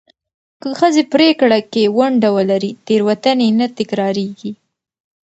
[0.61, 4.51] که ښځې پرېکړه کې ونډه ولري، تېروتنې نه تکرارېږي.